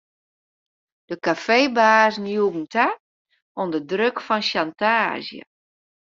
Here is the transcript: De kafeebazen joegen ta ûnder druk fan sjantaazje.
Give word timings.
De 1.09 1.15
kafeebazen 1.25 2.27
joegen 2.35 2.65
ta 2.73 2.87
ûnder 3.61 3.83
druk 3.89 4.17
fan 4.27 4.43
sjantaazje. 4.49 5.41